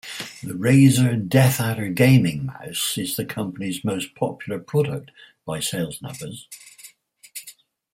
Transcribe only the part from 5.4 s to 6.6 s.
by sales numbers.